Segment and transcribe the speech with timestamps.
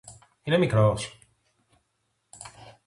[0.43, 1.17] Είναι μικρός;